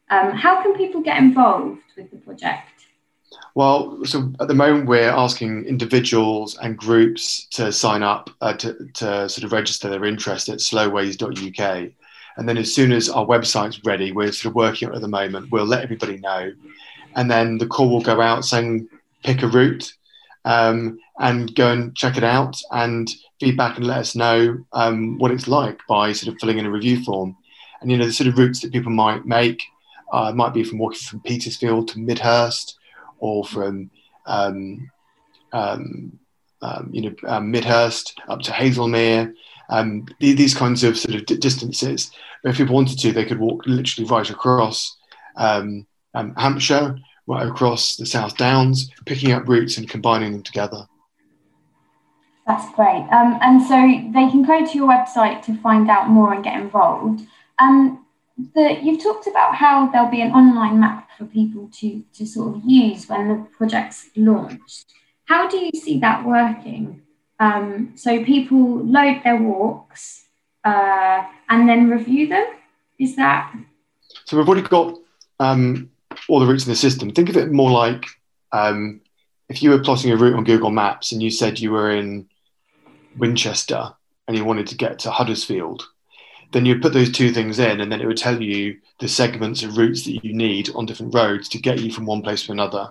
Um, 0.09 0.31
how 0.31 0.61
can 0.61 0.73
people 0.75 1.01
get 1.01 1.17
involved 1.17 1.81
with 1.97 2.11
the 2.11 2.17
project 2.17 2.80
well, 3.53 4.03
so 4.05 4.31
at 4.39 4.47
the 4.47 4.53
moment 4.53 4.87
we're 4.87 5.09
asking 5.09 5.65
individuals 5.65 6.57
and 6.57 6.77
groups 6.77 7.45
to 7.51 7.71
sign 7.71 8.03
up 8.03 8.29
uh, 8.41 8.53
to, 8.53 8.87
to 8.93 9.27
sort 9.27 9.43
of 9.43 9.51
register 9.51 9.89
their 9.89 10.05
interest 10.05 10.49
at 10.49 10.59
slowways.uk. 10.59 11.91
And 12.37 12.47
then 12.47 12.57
as 12.57 12.73
soon 12.73 12.91
as 12.93 13.09
our 13.09 13.25
website's 13.25 13.83
ready, 13.83 14.11
we're 14.11 14.31
sort 14.31 14.51
of 14.51 14.55
working 14.55 14.87
on 14.87 14.93
it 14.93 14.97
at 14.97 15.01
the 15.01 15.07
moment, 15.07 15.51
we'll 15.51 15.65
let 15.65 15.83
everybody 15.83 16.17
know. 16.17 16.53
And 17.15 17.29
then 17.29 17.57
the 17.57 17.67
call 17.67 17.89
will 17.89 18.01
go 18.01 18.21
out 18.21 18.45
saying, 18.45 18.87
pick 19.23 19.43
a 19.43 19.47
route 19.47 19.93
um, 20.45 20.97
and 21.19 21.53
go 21.53 21.71
and 21.71 21.95
check 21.95 22.15
it 22.17 22.23
out 22.23 22.59
and 22.71 23.09
feedback 23.39 23.77
and 23.77 23.85
let 23.85 23.99
us 23.99 24.15
know 24.15 24.63
um, 24.71 25.17
what 25.17 25.31
it's 25.31 25.47
like 25.47 25.79
by 25.89 26.13
sort 26.13 26.33
of 26.33 26.39
filling 26.39 26.57
in 26.57 26.65
a 26.65 26.71
review 26.71 27.03
form. 27.03 27.35
And, 27.81 27.91
you 27.91 27.97
know, 27.97 28.05
the 28.05 28.13
sort 28.13 28.27
of 28.29 28.37
routes 28.37 28.61
that 28.61 28.71
people 28.71 28.91
might 28.91 29.25
make 29.25 29.61
uh, 30.13 30.31
might 30.31 30.53
be 30.53 30.63
from 30.63 30.77
walking 30.77 30.99
from 30.99 31.19
Petersfield 31.21 31.89
to 31.89 31.99
Midhurst 31.99 32.77
or 33.21 33.45
from 33.45 33.89
um, 34.25 34.91
um, 35.53 36.19
um, 36.61 36.89
you 36.91 37.01
know 37.01 37.15
um, 37.27 37.51
Midhurst 37.51 38.19
up 38.27 38.41
to 38.41 38.51
Haslemere. 38.51 39.33
Um, 39.69 40.05
these 40.19 40.53
kinds 40.53 40.83
of 40.83 40.97
sort 40.97 41.15
of 41.15 41.25
distances. 41.39 42.11
But 42.43 42.49
if 42.49 42.57
people 42.57 42.75
wanted 42.75 42.99
to, 42.99 43.13
they 43.13 43.23
could 43.23 43.39
walk 43.39 43.63
literally 43.65 44.09
right 44.09 44.29
across 44.29 44.97
Hampshire, 45.37 46.97
right 47.25 47.47
across 47.47 47.95
the 47.95 48.05
South 48.05 48.35
Downs, 48.35 48.91
picking 49.05 49.31
up 49.31 49.47
routes 49.47 49.77
and 49.77 49.87
combining 49.87 50.33
them 50.33 50.43
together. 50.43 50.87
That's 52.45 52.73
great. 52.75 53.07
Um, 53.11 53.39
and 53.41 53.61
so 53.61 53.75
they 54.13 54.29
can 54.29 54.43
go 54.43 54.65
to 54.65 54.77
your 54.77 54.89
website 54.89 55.41
to 55.43 55.55
find 55.61 55.89
out 55.89 56.09
more 56.09 56.33
and 56.33 56.43
get 56.43 56.59
involved. 56.59 57.21
Um, 57.59 58.05
the, 58.37 58.79
you've 58.81 59.03
talked 59.03 59.27
about 59.27 59.55
how 59.55 59.89
there'll 59.91 60.09
be 60.09 60.21
an 60.21 60.31
online 60.31 60.79
map 60.79 61.09
for 61.17 61.25
people 61.25 61.69
to, 61.79 62.03
to 62.13 62.25
sort 62.25 62.55
of 62.55 62.61
use 62.65 63.07
when 63.07 63.27
the 63.27 63.47
project's 63.57 64.09
launched. 64.15 64.85
How 65.25 65.47
do 65.47 65.57
you 65.57 65.71
see 65.79 65.99
that 65.99 66.25
working? 66.25 67.01
Um, 67.39 67.93
so 67.95 68.23
people 68.23 68.83
load 68.83 69.21
their 69.23 69.37
walks 69.37 70.25
uh, 70.63 71.23
and 71.49 71.67
then 71.67 71.89
review 71.89 72.27
them? 72.27 72.45
Is 72.99 73.15
that? 73.15 73.53
So 74.25 74.37
we've 74.37 74.47
already 74.47 74.67
got 74.67 74.97
um, 75.39 75.89
all 76.27 76.39
the 76.39 76.45
routes 76.45 76.65
in 76.65 76.71
the 76.71 76.75
system. 76.75 77.11
Think 77.11 77.29
of 77.29 77.37
it 77.37 77.51
more 77.51 77.71
like 77.71 78.05
um, 78.51 79.01
if 79.49 79.63
you 79.63 79.69
were 79.69 79.79
plotting 79.79 80.11
a 80.11 80.17
route 80.17 80.35
on 80.35 80.43
Google 80.43 80.71
Maps 80.71 81.11
and 81.11 81.21
you 81.21 81.31
said 81.31 81.59
you 81.59 81.71
were 81.71 81.91
in 81.91 82.27
Winchester 83.17 83.93
and 84.27 84.37
you 84.37 84.45
wanted 84.45 84.67
to 84.67 84.75
get 84.75 84.99
to 84.99 85.11
Huddersfield 85.11 85.83
then 86.51 86.65
you 86.65 86.79
put 86.79 86.93
those 86.93 87.11
two 87.11 87.31
things 87.31 87.59
in, 87.59 87.81
and 87.81 87.91
then 87.91 88.01
it 88.01 88.07
would 88.07 88.17
tell 88.17 88.41
you 88.41 88.77
the 88.99 89.07
segments 89.07 89.63
of 89.63 89.77
routes 89.77 90.03
that 90.03 90.23
you 90.23 90.33
need 90.33 90.69
on 90.75 90.85
different 90.85 91.13
roads 91.13 91.49
to 91.49 91.59
get 91.59 91.79
you 91.79 91.91
from 91.91 92.05
one 92.05 92.21
place 92.21 92.45
to 92.45 92.51
another. 92.51 92.89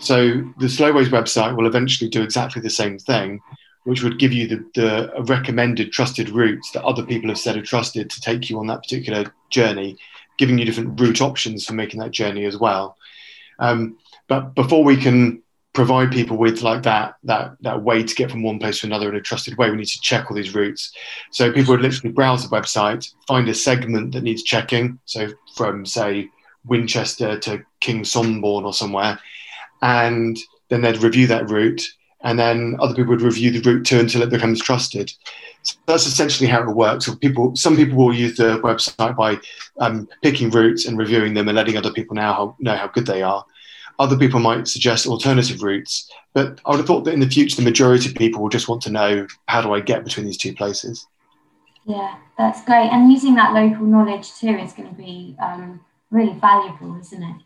So 0.00 0.30
the 0.58 0.66
Slowways 0.66 1.08
website 1.08 1.56
will 1.56 1.66
eventually 1.66 2.10
do 2.10 2.22
exactly 2.22 2.62
the 2.62 2.70
same 2.70 2.98
thing, 2.98 3.40
which 3.84 4.02
would 4.02 4.18
give 4.18 4.32
you 4.32 4.46
the, 4.46 4.64
the 4.74 5.22
recommended 5.24 5.92
trusted 5.92 6.28
routes 6.28 6.70
that 6.72 6.84
other 6.84 7.04
people 7.04 7.28
have 7.30 7.38
said 7.38 7.56
are 7.56 7.62
trusted 7.62 8.10
to 8.10 8.20
take 8.20 8.50
you 8.50 8.58
on 8.58 8.66
that 8.66 8.82
particular 8.82 9.32
journey, 9.50 9.96
giving 10.36 10.58
you 10.58 10.64
different 10.64 11.00
route 11.00 11.20
options 11.20 11.64
for 11.64 11.72
making 11.72 12.00
that 12.00 12.10
journey 12.10 12.44
as 12.44 12.58
well. 12.58 12.96
Um, 13.58 13.98
but 14.28 14.54
before 14.54 14.84
we 14.84 14.96
can 14.96 15.42
provide 15.78 16.10
people 16.10 16.36
with 16.36 16.60
like 16.60 16.82
that 16.82 17.14
that 17.22 17.52
that 17.60 17.84
way 17.84 18.02
to 18.02 18.14
get 18.16 18.32
from 18.32 18.42
one 18.42 18.58
place 18.58 18.80
to 18.80 18.86
another 18.86 19.08
in 19.08 19.14
a 19.14 19.20
trusted 19.20 19.56
way. 19.56 19.70
We 19.70 19.76
need 19.76 19.86
to 19.86 20.00
check 20.00 20.28
all 20.28 20.36
these 20.36 20.52
routes. 20.52 20.92
So 21.30 21.52
people 21.52 21.70
would 21.72 21.82
literally 21.82 22.12
browse 22.12 22.42
the 22.42 22.56
website 22.56 23.08
find 23.28 23.48
a 23.48 23.54
segment 23.54 24.12
that 24.12 24.24
needs 24.24 24.42
checking. 24.42 24.98
So 25.04 25.28
from 25.54 25.86
say 25.86 26.30
winchester 26.64 27.38
to 27.38 27.64
King's 27.78 28.12
Somborne 28.12 28.64
or 28.64 28.74
somewhere 28.74 29.20
and 29.80 30.36
then 30.68 30.82
they'd 30.82 31.00
review 31.00 31.28
that 31.28 31.48
route 31.48 31.88
and 32.22 32.36
then 32.40 32.76
other 32.80 32.96
people 32.96 33.12
would 33.12 33.22
review 33.22 33.52
the 33.52 33.60
route 33.60 33.86
too 33.86 34.00
until 34.00 34.22
it 34.22 34.30
becomes 34.30 34.60
trusted. 34.60 35.12
So 35.62 35.76
that's 35.86 36.06
essentially 36.06 36.50
how 36.50 36.62
it 36.68 36.74
works. 36.74 37.06
So 37.06 37.14
people 37.14 37.54
some 37.54 37.76
people 37.76 37.96
will 37.96 38.12
use 38.12 38.36
the 38.36 38.58
website 38.62 39.16
by 39.16 39.38
um, 39.78 40.08
picking 40.24 40.50
routes 40.50 40.86
and 40.86 40.98
reviewing 40.98 41.34
them 41.34 41.46
and 41.46 41.54
letting 41.54 41.76
other 41.76 41.92
people 41.92 42.16
how 42.16 42.56
know 42.58 42.74
how 42.74 42.88
good 42.88 43.06
they 43.06 43.22
are 43.22 43.44
other 43.98 44.16
people 44.16 44.40
might 44.40 44.68
suggest 44.68 45.06
alternative 45.06 45.62
routes, 45.62 46.10
but 46.32 46.60
I 46.64 46.70
would 46.70 46.78
have 46.78 46.86
thought 46.86 47.04
that 47.04 47.14
in 47.14 47.20
the 47.20 47.28
future, 47.28 47.56
the 47.56 47.62
majority 47.62 48.08
of 48.08 48.14
people 48.14 48.40
will 48.42 48.48
just 48.48 48.68
want 48.68 48.82
to 48.82 48.90
know 48.90 49.26
how 49.46 49.60
do 49.60 49.72
I 49.72 49.80
get 49.80 50.04
between 50.04 50.26
these 50.26 50.38
two 50.38 50.54
places. 50.54 51.06
Yeah, 51.84 52.16
that's 52.36 52.64
great. 52.64 52.90
And 52.90 53.10
using 53.10 53.34
that 53.36 53.54
local 53.54 53.86
knowledge 53.86 54.34
too 54.34 54.50
is 54.50 54.72
going 54.72 54.88
to 54.88 54.94
be 54.94 55.36
um, 55.42 55.80
really 56.10 56.34
valuable, 56.34 56.98
isn't 57.00 57.22
it? 57.22 57.36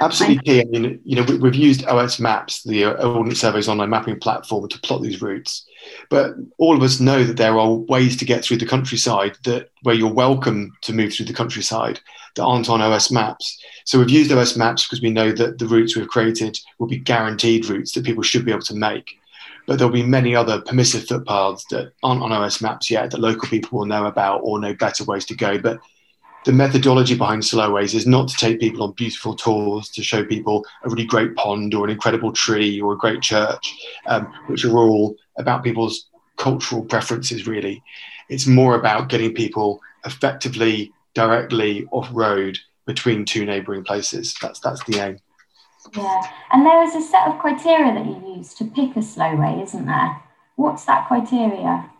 Absolutely 0.00 0.42
key. 0.42 0.60
I 0.60 0.64
mean, 0.64 1.00
you 1.04 1.16
know, 1.16 1.22
we, 1.22 1.48
have 1.48 1.54
used 1.54 1.86
OS 1.86 2.18
Maps, 2.18 2.64
the 2.64 2.84
uh, 2.84 3.08
Ordnance 3.08 3.40
Survey's 3.40 3.68
online 3.68 3.90
mapping 3.90 4.18
platform, 4.18 4.68
to 4.68 4.80
plot 4.80 5.02
these 5.02 5.22
routes. 5.22 5.64
But 6.10 6.34
all 6.58 6.76
of 6.76 6.82
us 6.82 6.98
know 6.98 7.22
that 7.22 7.36
there 7.36 7.58
are 7.58 7.72
ways 7.72 8.16
to 8.16 8.24
get 8.24 8.44
through 8.44 8.56
the 8.56 8.66
countryside 8.66 9.36
that 9.44 9.70
where 9.82 9.94
you're 9.94 10.12
welcome 10.12 10.76
to 10.82 10.92
move 10.92 11.12
through 11.12 11.26
the 11.26 11.32
countryside 11.32 12.00
that 12.34 12.42
aren't 12.42 12.68
on 12.68 12.82
OS 12.82 13.12
Maps. 13.12 13.62
So 13.84 13.98
we've 13.98 14.10
used 14.10 14.32
OS 14.32 14.56
Maps 14.56 14.84
because 14.84 15.00
we 15.00 15.10
know 15.10 15.30
that 15.30 15.58
the 15.58 15.66
routes 15.66 15.96
we've 15.96 16.08
created 16.08 16.58
will 16.78 16.88
be 16.88 16.98
guaranteed 16.98 17.66
routes 17.66 17.92
that 17.92 18.04
people 18.04 18.24
should 18.24 18.44
be 18.44 18.50
able 18.50 18.62
to 18.62 18.74
make. 18.74 19.18
But 19.66 19.78
there'll 19.78 19.92
be 19.92 20.02
many 20.02 20.34
other 20.34 20.60
permissive 20.60 21.06
footpaths 21.06 21.64
that 21.70 21.92
aren't 22.02 22.22
on 22.22 22.32
OS 22.32 22.60
Maps 22.60 22.90
yet 22.90 23.12
that 23.12 23.20
local 23.20 23.48
people 23.48 23.78
will 23.78 23.86
know 23.86 24.06
about 24.06 24.40
or 24.42 24.58
know 24.58 24.74
better 24.74 25.04
ways 25.04 25.24
to 25.26 25.36
go. 25.36 25.58
But 25.58 25.78
the 26.44 26.52
methodology 26.52 27.16
behind 27.16 27.42
Slowways 27.42 27.94
is 27.94 28.06
not 28.06 28.28
to 28.28 28.36
take 28.36 28.60
people 28.60 28.82
on 28.82 28.92
beautiful 28.92 29.34
tours 29.34 29.88
to 29.90 30.02
show 30.02 30.24
people 30.24 30.64
a 30.84 30.90
really 30.90 31.04
great 31.04 31.34
pond 31.36 31.74
or 31.74 31.84
an 31.84 31.90
incredible 31.90 32.32
tree 32.32 32.80
or 32.80 32.92
a 32.92 32.98
great 32.98 33.22
church, 33.22 33.74
um, 34.06 34.32
which 34.46 34.64
are 34.64 34.76
all 34.76 35.16
about 35.38 35.64
people's 35.64 36.08
cultural 36.36 36.84
preferences, 36.84 37.46
really. 37.46 37.82
It's 38.28 38.46
more 38.46 38.74
about 38.74 39.08
getting 39.08 39.34
people 39.34 39.80
effectively, 40.04 40.92
directly 41.14 41.86
off 41.90 42.08
road 42.12 42.58
between 42.86 43.24
two 43.24 43.46
neighbouring 43.46 43.84
places. 43.84 44.34
That's, 44.42 44.60
that's 44.60 44.84
the 44.84 44.98
aim. 45.00 45.18
Yeah, 45.96 46.22
and 46.52 46.64
there 46.64 46.82
is 46.82 46.94
a 46.94 47.02
set 47.02 47.28
of 47.28 47.38
criteria 47.38 47.92
that 47.92 48.06
you 48.06 48.36
use 48.36 48.54
to 48.54 48.64
pick 48.64 48.96
a 48.96 49.02
slowway, 49.02 49.62
isn't 49.62 49.86
there? 49.86 50.22
What's 50.56 50.84
that 50.84 51.08
criteria? 51.08 51.90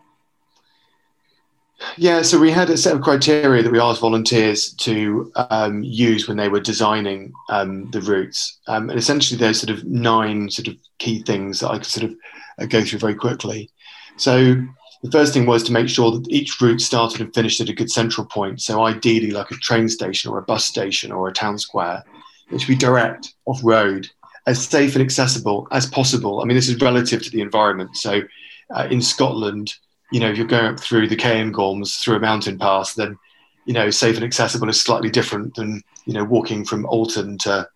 Yeah, 1.97 2.23
so 2.23 2.37
we 2.37 2.51
had 2.51 2.69
a 2.69 2.77
set 2.77 2.93
of 2.93 3.01
criteria 3.01 3.63
that 3.63 3.71
we 3.71 3.79
asked 3.79 4.01
volunteers 4.01 4.73
to 4.73 5.31
um, 5.35 5.81
use 5.81 6.27
when 6.27 6.35
they 6.35 6.49
were 6.49 6.59
designing 6.59 7.31
um, 7.49 7.89
the 7.91 8.01
routes, 8.01 8.59
um, 8.67 8.89
and 8.89 8.99
essentially 8.99 9.37
there's 9.37 9.61
sort 9.61 9.69
of 9.69 9.85
nine 9.85 10.49
sort 10.49 10.67
of 10.67 10.75
key 10.97 11.21
things 11.23 11.61
that 11.61 11.69
I 11.69 11.77
could 11.77 11.85
sort 11.85 12.11
of 12.11 12.17
uh, 12.59 12.65
go 12.65 12.83
through 12.83 12.99
very 12.99 13.15
quickly. 13.15 13.69
So 14.17 14.55
the 15.03 15.11
first 15.11 15.33
thing 15.33 15.45
was 15.45 15.63
to 15.63 15.71
make 15.71 15.87
sure 15.87 16.11
that 16.11 16.29
each 16.29 16.59
route 16.59 16.81
started 16.81 17.21
and 17.21 17.33
finished 17.33 17.61
at 17.61 17.69
a 17.69 17.73
good 17.73 17.89
central 17.91 18.27
point. 18.27 18.61
So 18.61 18.83
ideally, 18.83 19.31
like 19.31 19.51
a 19.51 19.55
train 19.55 19.87
station 19.87 20.31
or 20.31 20.37
a 20.37 20.43
bus 20.43 20.65
station 20.65 21.13
or 21.13 21.29
a 21.29 21.33
town 21.33 21.57
square, 21.57 22.03
it 22.51 22.59
should 22.59 22.67
be 22.67 22.75
direct, 22.75 23.33
off 23.45 23.61
road, 23.63 24.09
as 24.47 24.67
safe 24.67 24.95
and 24.95 25.01
accessible 25.01 25.67
as 25.71 25.85
possible. 25.85 26.41
I 26.41 26.45
mean, 26.45 26.55
this 26.55 26.69
is 26.69 26.81
relative 26.81 27.23
to 27.23 27.29
the 27.29 27.41
environment. 27.41 27.95
So 27.95 28.21
uh, 28.69 28.87
in 28.91 29.01
Scotland 29.01 29.75
you 30.11 30.19
know, 30.19 30.29
if 30.29 30.37
you're 30.37 30.47
going 30.47 30.65
up 30.65 30.79
through 30.79 31.07
the 31.07 31.15
Cairngorms 31.15 31.99
through 32.01 32.17
a 32.17 32.19
mountain 32.19 32.57
pass, 32.57 32.93
then, 32.93 33.17
you 33.65 33.73
know, 33.73 33.89
safe 33.89 34.15
and 34.15 34.25
accessible 34.25 34.69
is 34.69 34.79
slightly 34.79 35.09
different 35.09 35.55
than, 35.55 35.81
you 36.05 36.13
know, 36.13 36.23
walking 36.23 36.63
from 36.63 36.85
Alton 36.85 37.37
to 37.39 37.67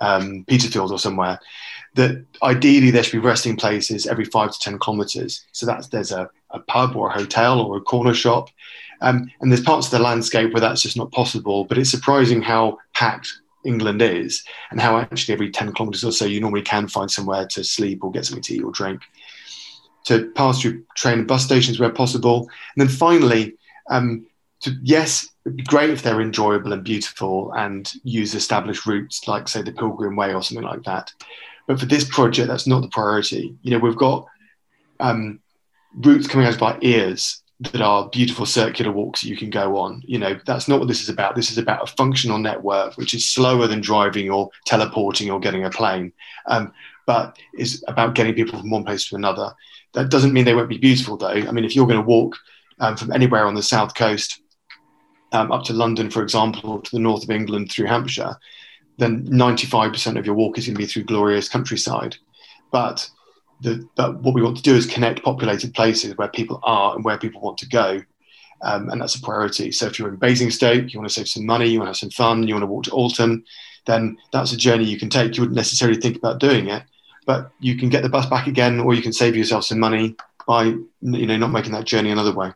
um, 0.00 0.44
Petersfield 0.46 0.92
or 0.92 0.98
somewhere. 0.98 1.40
That 1.94 2.24
ideally 2.42 2.90
there 2.90 3.02
should 3.02 3.12
be 3.12 3.18
resting 3.26 3.56
places 3.56 4.06
every 4.06 4.24
five 4.24 4.52
to 4.52 4.58
10 4.58 4.78
kilometers. 4.78 5.46
So 5.52 5.64
that's 5.64 5.88
there's 5.88 6.12
a, 6.12 6.28
a 6.50 6.58
pub 6.60 6.96
or 6.96 7.08
a 7.08 7.12
hotel 7.12 7.60
or 7.60 7.76
a 7.76 7.80
corner 7.80 8.14
shop. 8.14 8.48
Um, 9.00 9.30
and 9.40 9.50
there's 9.50 9.62
parts 9.62 9.86
of 9.86 9.92
the 9.92 9.98
landscape 10.00 10.52
where 10.52 10.60
that's 10.60 10.82
just 10.82 10.96
not 10.96 11.12
possible. 11.12 11.64
But 11.64 11.78
it's 11.78 11.90
surprising 11.90 12.42
how 12.42 12.78
packed 12.94 13.32
England 13.64 14.02
is 14.02 14.44
and 14.70 14.80
how 14.80 14.98
actually 14.98 15.34
every 15.34 15.50
10 15.50 15.72
kilometers 15.72 16.04
or 16.04 16.12
so 16.12 16.26
you 16.26 16.40
normally 16.40 16.62
can 16.62 16.88
find 16.88 17.10
somewhere 17.10 17.46
to 17.46 17.64
sleep 17.64 18.04
or 18.04 18.10
get 18.10 18.26
something 18.26 18.42
to 18.42 18.54
eat 18.54 18.62
or 18.62 18.72
drink 18.72 19.02
to 20.04 20.30
pass 20.32 20.60
through 20.60 20.84
train 20.96 21.20
and 21.20 21.28
bus 21.28 21.44
stations 21.44 21.80
where 21.80 21.90
possible. 21.90 22.48
And 22.76 22.88
then 22.88 22.88
finally, 22.88 23.56
um, 23.90 24.26
to, 24.60 24.72
yes, 24.82 25.28
it'd 25.44 25.56
be 25.56 25.62
great 25.64 25.90
if 25.90 26.02
they're 26.02 26.20
enjoyable 26.20 26.72
and 26.72 26.84
beautiful 26.84 27.52
and 27.54 27.92
use 28.02 28.34
established 28.34 28.86
routes 28.86 29.26
like, 29.28 29.48
say, 29.48 29.62
the 29.62 29.72
Pilgrim 29.72 30.16
Way 30.16 30.34
or 30.34 30.42
something 30.42 30.64
like 30.64 30.82
that. 30.84 31.12
But 31.66 31.80
for 31.80 31.86
this 31.86 32.08
project, 32.08 32.48
that's 32.48 32.66
not 32.66 32.82
the 32.82 32.88
priority. 32.88 33.54
You 33.62 33.70
know, 33.72 33.78
we've 33.78 33.96
got 33.96 34.26
um, 35.00 35.40
routes 35.96 36.26
coming 36.26 36.46
out 36.46 36.54
of 36.54 36.62
our 36.62 36.78
ears 36.82 37.42
that 37.60 37.80
are 37.80 38.08
beautiful 38.08 38.46
circular 38.46 38.90
walks 38.90 39.22
that 39.22 39.28
you 39.28 39.36
can 39.36 39.50
go 39.50 39.78
on. 39.78 40.02
You 40.04 40.18
know, 40.18 40.38
that's 40.44 40.68
not 40.68 40.78
what 40.78 40.88
this 40.88 41.00
is 41.00 41.08
about. 41.08 41.34
This 41.34 41.50
is 41.50 41.58
about 41.58 41.88
a 41.88 41.92
functional 41.94 42.38
network, 42.38 42.96
which 42.96 43.14
is 43.14 43.30
slower 43.30 43.66
than 43.66 43.80
driving 43.80 44.30
or 44.30 44.50
teleporting 44.66 45.30
or 45.30 45.40
getting 45.40 45.64
a 45.64 45.70
plane, 45.70 46.12
um, 46.46 46.72
but 47.06 47.38
is 47.58 47.84
about 47.86 48.14
getting 48.14 48.34
people 48.34 48.58
from 48.58 48.70
one 48.70 48.84
place 48.84 49.08
to 49.08 49.16
another. 49.16 49.52
That 49.94 50.10
doesn't 50.10 50.32
mean 50.32 50.44
they 50.44 50.54
won't 50.54 50.68
be 50.68 50.78
beautiful, 50.78 51.16
though. 51.16 51.28
I 51.28 51.50
mean, 51.52 51.64
if 51.64 51.74
you're 51.74 51.86
going 51.86 52.00
to 52.00 52.06
walk 52.06 52.36
um, 52.80 52.96
from 52.96 53.12
anywhere 53.12 53.46
on 53.46 53.54
the 53.54 53.62
south 53.62 53.94
coast 53.94 54.40
um, 55.32 55.52
up 55.52 55.64
to 55.64 55.72
London, 55.72 56.10
for 56.10 56.22
example, 56.22 56.70
or 56.70 56.82
to 56.82 56.90
the 56.90 56.98
north 56.98 57.24
of 57.24 57.30
England 57.30 57.70
through 57.70 57.86
Hampshire, 57.86 58.36
then 58.98 59.26
95% 59.26 60.18
of 60.18 60.26
your 60.26 60.34
walk 60.34 60.58
is 60.58 60.66
going 60.66 60.74
to 60.74 60.78
be 60.78 60.86
through 60.86 61.04
glorious 61.04 61.48
countryside. 61.48 62.16
But 62.70 63.08
the, 63.60 63.88
but 63.96 64.20
what 64.20 64.34
we 64.34 64.42
want 64.42 64.56
to 64.56 64.62
do 64.62 64.74
is 64.74 64.86
connect 64.86 65.22
populated 65.22 65.74
places 65.74 66.16
where 66.16 66.28
people 66.28 66.60
are 66.62 66.94
and 66.94 67.04
where 67.04 67.18
people 67.18 67.40
want 67.40 67.58
to 67.58 67.68
go. 67.68 68.02
Um, 68.62 68.88
and 68.88 69.00
that's 69.00 69.16
a 69.16 69.20
priority. 69.20 69.72
So 69.72 69.86
if 69.86 69.98
you're 69.98 70.08
in 70.08 70.16
Basingstoke, 70.16 70.92
you 70.92 70.98
want 70.98 71.08
to 71.08 71.14
save 71.14 71.28
some 71.28 71.44
money, 71.44 71.68
you 71.68 71.78
want 71.78 71.86
to 71.86 71.90
have 71.90 71.96
some 71.96 72.10
fun, 72.10 72.46
you 72.46 72.54
want 72.54 72.62
to 72.62 72.68
walk 72.68 72.84
to 72.84 72.90
Alton, 72.92 73.44
then 73.86 74.16
that's 74.32 74.52
a 74.52 74.56
journey 74.56 74.84
you 74.84 74.98
can 74.98 75.10
take. 75.10 75.36
You 75.36 75.42
wouldn't 75.42 75.56
necessarily 75.56 76.00
think 76.00 76.16
about 76.16 76.40
doing 76.40 76.68
it, 76.68 76.82
but 77.26 77.50
you 77.60 77.76
can 77.76 77.88
get 77.88 78.02
the 78.02 78.08
bus 78.08 78.26
back 78.26 78.46
again, 78.46 78.80
or 78.80 78.94
you 78.94 79.02
can 79.02 79.12
save 79.12 79.36
yourself 79.36 79.64
some 79.64 79.78
money 79.78 80.16
by 80.46 80.64
you 80.64 81.26
know 81.26 81.36
not 81.36 81.50
making 81.50 81.72
that 81.72 81.84
journey 81.84 82.10
another 82.10 82.32
way. 82.32 82.52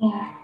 Yeah. 0.00 0.34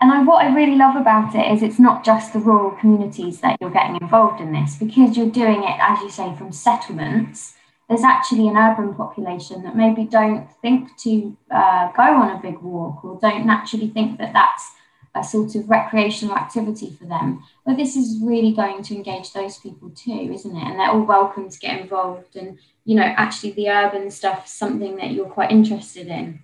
And 0.00 0.12
I, 0.12 0.22
what 0.22 0.44
I 0.44 0.54
really 0.54 0.76
love 0.76 0.96
about 0.96 1.34
it 1.34 1.50
is 1.50 1.62
it's 1.62 1.78
not 1.78 2.04
just 2.04 2.32
the 2.32 2.38
rural 2.38 2.72
communities 2.72 3.40
that 3.40 3.56
you're 3.60 3.70
getting 3.70 3.96
involved 4.02 4.40
in 4.40 4.52
this 4.52 4.76
because 4.76 5.16
you're 5.16 5.30
doing 5.30 5.62
it, 5.62 5.78
as 5.80 6.00
you 6.00 6.10
say, 6.10 6.34
from 6.36 6.52
settlements. 6.52 7.54
There's 7.88 8.02
actually 8.02 8.48
an 8.48 8.56
urban 8.56 8.94
population 8.94 9.62
that 9.62 9.76
maybe 9.76 10.04
don't 10.04 10.46
think 10.60 10.96
to 10.98 11.36
uh, 11.50 11.92
go 11.92 12.02
on 12.02 12.36
a 12.36 12.40
big 12.42 12.58
walk 12.60 13.04
or 13.04 13.18
don't 13.20 13.46
naturally 13.46 13.88
think 13.88 14.18
that 14.18 14.32
that's 14.32 14.72
a 15.14 15.22
sort 15.22 15.54
of 15.54 15.68
recreational 15.68 16.36
activity 16.36 16.90
for 16.98 17.04
them. 17.04 17.42
But 17.64 17.76
this 17.76 17.96
is 17.96 18.20
really 18.22 18.52
going 18.52 18.82
to 18.82 18.94
engage 18.94 19.32
those 19.32 19.58
people 19.58 19.90
too, 19.90 20.30
isn't 20.32 20.56
it? 20.56 20.62
And 20.62 20.78
they're 20.78 20.90
all 20.90 21.02
welcome 21.02 21.48
to 21.48 21.58
get 21.58 21.80
involved. 21.80 22.36
And, 22.36 22.58
you 22.84 22.96
know, 22.96 23.02
actually 23.16 23.52
the 23.52 23.70
urban 23.70 24.10
stuff 24.10 24.46
is 24.46 24.52
something 24.52 24.96
that 24.96 25.12
you're 25.12 25.26
quite 25.26 25.50
interested 25.50 26.08
in. 26.08 26.40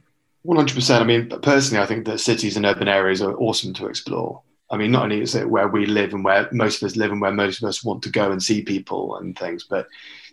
100%. 0.47 1.01
I 1.01 1.05
mean, 1.05 1.29
personally, 1.43 1.83
I 1.83 1.87
think 1.87 2.07
that 2.07 2.21
cities 2.21 2.57
and 2.57 2.65
urban 2.65 2.89
areas 2.89 3.21
are 3.23 3.35
awesome 3.37 3.75
to 3.75 3.87
explore. 3.87 4.43
I 4.71 4.77
mean, 4.77 4.93
not 4.93 5.05
only 5.05 5.21
is 5.21 5.35
it 5.35 5.51
where 5.51 5.69
we 5.69 5.85
live 5.85 6.15
and 6.15 6.25
where 6.25 6.49
most 6.53 6.81
of 6.81 6.87
us 6.87 6.97
live 6.97 7.11
and 7.11 7.21
where 7.21 7.33
most 7.33 7.61
of 7.61 7.69
us 7.69 7.83
want 7.83 8.03
to 8.05 8.11
go 8.11 8.31
and 8.31 8.43
see 8.43 8.63
people 8.63 9.17
and 9.17 9.37
things, 9.37 9.65
but 9.69 9.89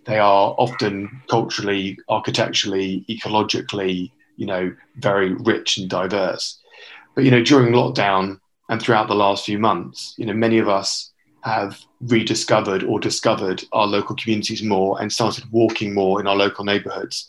they 0.06 0.20
are 0.20 0.56
often 0.58 1.22
culturally, 1.28 1.98
architecturally, 2.08 3.04
ecologically, 3.10 4.12
you 4.38 4.46
know, 4.46 4.74
very 4.98 5.34
rich 5.34 5.78
and 5.78 5.90
diverse. 5.90 6.60
But 7.18 7.24
you 7.26 7.32
know, 7.32 7.42
during 7.42 7.74
lockdown 7.74 8.40
and 8.70 8.80
throughout 8.80 9.08
the 9.08 9.16
last 9.16 9.44
few 9.44 9.58
months, 9.58 10.14
you 10.20 10.26
know, 10.28 10.36
many 10.36 10.60
of 10.60 10.70
us 10.70 11.12
have 11.42 11.80
rediscovered 12.00 12.84
or 12.84 13.00
discovered 13.00 13.64
our 13.74 13.88
local 13.88 14.16
communities 14.16 14.62
more 14.62 15.02
and 15.02 15.12
started 15.12 15.52
walking 15.52 15.96
more 15.96 16.20
in 16.20 16.28
our 16.28 16.36
local 16.36 16.64
neighborhoods. 16.64 17.28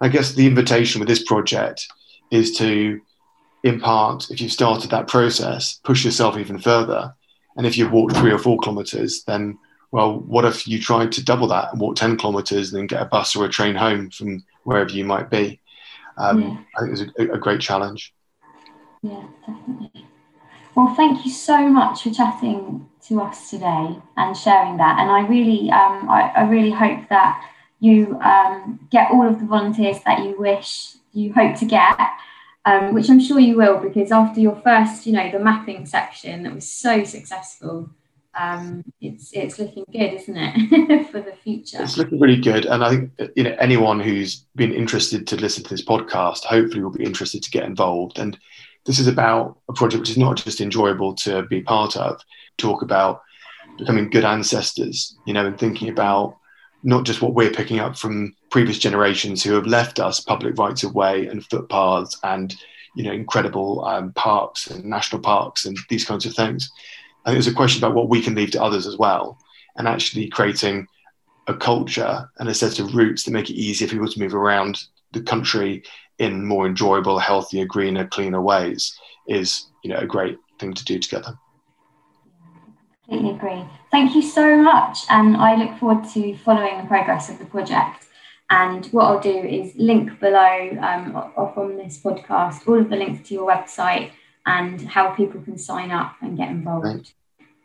I 0.00 0.08
guess 0.08 0.32
the 0.32 0.46
invitation 0.46 1.00
with 1.00 1.08
this 1.08 1.22
project 1.22 1.86
is 2.30 2.56
to 2.56 3.02
in 3.62 3.78
part, 3.78 4.30
if 4.30 4.40
you've 4.40 4.52
started 4.52 4.90
that 4.90 5.06
process, 5.06 5.80
push 5.84 6.02
yourself 6.02 6.38
even 6.38 6.58
further. 6.58 7.14
And 7.58 7.66
if 7.66 7.76
you've 7.76 7.92
walked 7.92 8.16
three 8.16 8.32
or 8.32 8.38
four 8.38 8.58
kilometers, 8.60 9.22
then, 9.24 9.58
well, 9.90 10.18
what 10.18 10.46
if 10.46 10.66
you 10.66 10.80
tried 10.80 11.12
to 11.12 11.22
double 11.22 11.48
that 11.48 11.72
and 11.72 11.80
walk 11.80 11.96
10 11.96 12.16
kilometers 12.16 12.72
and 12.72 12.80
then 12.80 12.86
get 12.86 13.02
a 13.02 13.06
bus 13.06 13.36
or 13.36 13.44
a 13.44 13.50
train 13.50 13.74
home 13.74 14.08
from 14.08 14.42
wherever 14.64 14.92
you 14.92 15.04
might 15.04 15.28
be? 15.28 15.60
Um, 16.16 16.40
yeah. 16.40 16.56
I 16.74 16.80
think 16.80 16.92
it's 16.98 17.18
a, 17.18 17.34
a 17.34 17.38
great 17.38 17.60
challenge. 17.60 18.14
Yeah, 19.02 19.24
definitely. 19.46 20.06
Well, 20.74 20.94
thank 20.94 21.24
you 21.24 21.30
so 21.30 21.68
much 21.68 22.02
for 22.02 22.10
chatting 22.10 22.88
to 23.08 23.20
us 23.20 23.50
today 23.50 23.96
and 24.16 24.36
sharing 24.36 24.76
that. 24.76 24.98
And 24.98 25.10
I 25.10 25.26
really, 25.26 25.70
um, 25.70 26.08
I, 26.10 26.32
I, 26.36 26.48
really 26.48 26.70
hope 26.70 27.08
that 27.08 27.42
you 27.80 28.18
um, 28.20 28.86
get 28.90 29.10
all 29.10 29.26
of 29.26 29.38
the 29.38 29.46
volunteers 29.46 29.98
that 30.04 30.24
you 30.24 30.38
wish 30.38 30.96
you 31.12 31.32
hope 31.32 31.56
to 31.56 31.64
get 31.64 31.98
um, 32.66 32.92
which 32.92 33.08
I'm 33.08 33.20
sure 33.20 33.38
you 33.38 33.56
will, 33.56 33.78
because 33.78 34.10
after 34.10 34.40
your 34.40 34.56
first, 34.56 35.06
you 35.06 35.12
know, 35.12 35.30
the 35.30 35.38
mapping 35.38 35.86
section 35.86 36.42
that 36.42 36.52
was 36.52 36.68
so 36.68 37.04
successful, 37.04 37.88
um, 38.38 38.84
it's 39.00 39.30
it's 39.32 39.58
looking 39.58 39.84
good, 39.90 40.14
isn't 40.14 40.36
it, 40.36 41.06
for 41.10 41.20
the 41.20 41.32
future? 41.32 41.80
It's 41.80 41.96
looking 41.96 42.18
really 42.18 42.40
good, 42.40 42.66
and 42.66 42.84
I 42.84 42.90
think 42.90 43.12
you 43.36 43.44
know 43.44 43.56
anyone 43.60 44.00
who's 44.00 44.44
been 44.56 44.74
interested 44.74 45.28
to 45.28 45.36
listen 45.36 45.62
to 45.62 45.70
this 45.70 45.84
podcast, 45.84 46.44
hopefully, 46.44 46.82
will 46.82 46.90
be 46.90 47.04
interested 47.04 47.42
to 47.44 47.50
get 47.50 47.64
involved. 47.64 48.18
And 48.18 48.36
this 48.86 48.98
is 48.98 49.08
about 49.08 49.58
a 49.68 49.72
project 49.72 50.00
which 50.00 50.10
is 50.10 50.18
not 50.18 50.36
just 50.36 50.60
enjoyable 50.60 51.14
to 51.16 51.42
be 51.42 51.60
part 51.60 51.96
of. 51.96 52.20
Talk 52.56 52.82
about 52.82 53.22
becoming 53.78 54.08
good 54.08 54.24
ancestors, 54.24 55.16
you 55.26 55.34
know, 55.34 55.46
and 55.46 55.58
thinking 55.58 55.88
about 55.88 56.36
not 56.82 57.04
just 57.04 57.20
what 57.20 57.34
we're 57.34 57.50
picking 57.50 57.80
up 57.80 57.96
from 57.96 58.34
previous 58.50 58.78
generations 58.78 59.42
who 59.42 59.54
have 59.54 59.66
left 59.66 59.98
us 59.98 60.20
public 60.20 60.56
rights 60.56 60.84
of 60.84 60.94
way 60.94 61.26
and 61.26 61.44
footpaths 61.44 62.18
and 62.22 62.54
you 62.94 63.02
know 63.02 63.12
incredible 63.12 63.84
um, 63.84 64.12
parks 64.12 64.68
and 64.68 64.84
national 64.84 65.20
parks 65.20 65.64
and 65.64 65.76
these 65.90 66.04
kinds 66.04 66.24
of 66.24 66.34
things. 66.34 66.70
I 67.24 67.30
think 67.30 67.36
there's 67.36 67.52
a 67.52 67.56
question 67.56 67.82
about 67.82 67.96
what 67.96 68.08
we 68.08 68.22
can 68.22 68.36
leave 68.36 68.52
to 68.52 68.62
others 68.62 68.86
as 68.86 68.96
well, 68.96 69.36
and 69.76 69.88
actually 69.88 70.28
creating 70.28 70.86
a 71.48 71.54
culture 71.54 72.30
and 72.38 72.48
a 72.48 72.54
set 72.54 72.78
of 72.78 72.94
routes 72.94 73.24
that 73.24 73.32
make 73.32 73.50
it 73.50 73.54
easier 73.54 73.88
for 73.88 73.94
people 73.94 74.08
to 74.08 74.20
move 74.20 74.34
around 74.34 74.78
the 75.12 75.22
country 75.22 75.82
in 76.18 76.46
more 76.46 76.66
enjoyable, 76.66 77.18
healthier, 77.18 77.66
greener, 77.66 78.06
cleaner 78.06 78.40
ways 78.40 78.98
is 79.28 79.66
you 79.82 79.90
know 79.90 79.98
a 79.98 80.06
great 80.06 80.38
thing 80.58 80.72
to 80.72 80.84
do 80.84 80.98
together 80.98 81.36
completely 83.08 83.36
agree. 83.36 83.64
Thank 83.90 84.14
you 84.14 84.22
so 84.22 84.56
much. 84.56 84.98
And 85.08 85.36
I 85.36 85.56
look 85.56 85.78
forward 85.78 86.08
to 86.14 86.36
following 86.38 86.78
the 86.78 86.86
progress 86.86 87.30
of 87.30 87.38
the 87.38 87.44
project. 87.44 88.06
And 88.50 88.86
what 88.86 89.04
I'll 89.04 89.20
do 89.20 89.36
is 89.36 89.74
link 89.76 90.20
below 90.20 90.70
um, 90.80 91.16
off 91.36 91.58
on 91.58 91.76
this 91.76 92.00
podcast 92.00 92.66
all 92.68 92.80
of 92.80 92.90
the 92.90 92.96
links 92.96 93.28
to 93.28 93.34
your 93.34 93.48
website 93.48 94.12
and 94.44 94.80
how 94.82 95.10
people 95.10 95.40
can 95.40 95.58
sign 95.58 95.90
up 95.90 96.14
and 96.20 96.36
get 96.36 96.50
involved. 96.50 96.86
Right. 96.86 97.14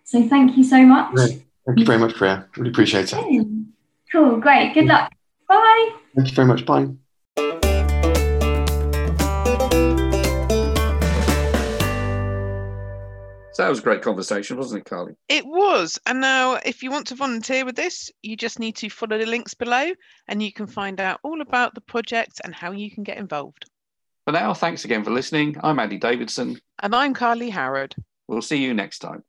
So 0.03 0.27
thank 0.27 0.57
you 0.57 0.63
so 0.63 0.83
much. 0.83 1.13
Great. 1.13 1.43
Thank 1.65 1.79
you 1.79 1.85
very 1.85 1.99
much, 1.99 2.19
Ria. 2.19 2.47
Really 2.57 2.71
appreciate 2.71 3.13
it. 3.13 3.47
Cool, 4.11 4.37
great. 4.37 4.73
Good 4.73 4.85
luck. 4.85 5.11
Bye. 5.47 5.91
Thank 6.15 6.29
you 6.29 6.35
very 6.35 6.47
much. 6.47 6.65
Bye. 6.65 6.89
That 13.61 13.69
was 13.69 13.79
a 13.79 13.83
great 13.83 14.01
conversation, 14.01 14.57
wasn't 14.57 14.81
it, 14.81 14.89
Carly? 14.89 15.13
It 15.29 15.45
was. 15.45 15.99
And 16.07 16.19
now, 16.19 16.55
if 16.65 16.81
you 16.81 16.89
want 16.89 17.07
to 17.07 17.15
volunteer 17.15 17.63
with 17.63 17.75
this, 17.75 18.09
you 18.23 18.35
just 18.35 18.59
need 18.59 18.75
to 18.77 18.89
follow 18.89 19.19
the 19.19 19.25
links 19.27 19.53
below 19.53 19.91
and 20.27 20.41
you 20.41 20.51
can 20.51 20.65
find 20.65 20.99
out 20.99 21.19
all 21.23 21.41
about 21.41 21.75
the 21.75 21.81
project 21.81 22.41
and 22.43 22.55
how 22.55 22.71
you 22.71 22.89
can 22.89 23.03
get 23.03 23.17
involved. 23.17 23.65
For 24.25 24.31
now, 24.31 24.55
thanks 24.55 24.83
again 24.83 25.03
for 25.03 25.11
listening. 25.11 25.57
I'm 25.61 25.77
Andy 25.77 25.97
Davidson. 25.97 26.59
And 26.81 26.95
I'm 26.95 27.13
Carly 27.13 27.51
Howard. 27.51 27.95
We'll 28.27 28.41
see 28.41 28.57
you 28.57 28.73
next 28.73 28.99
time. 28.99 29.23